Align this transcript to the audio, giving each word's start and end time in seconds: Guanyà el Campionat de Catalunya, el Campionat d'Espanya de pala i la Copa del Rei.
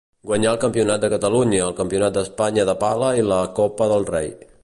Guanyà 0.27 0.47
el 0.51 0.55
Campionat 0.61 1.03
de 1.03 1.09
Catalunya, 1.13 1.59
el 1.65 1.75
Campionat 1.81 2.17
d'Espanya 2.17 2.67
de 2.71 2.77
pala 2.87 3.13
i 3.21 3.27
la 3.35 3.41
Copa 3.63 3.93
del 3.93 4.09
Rei. 4.13 4.35